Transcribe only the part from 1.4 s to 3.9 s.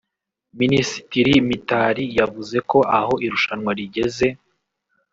Mitali yavuze ko aho irushanwa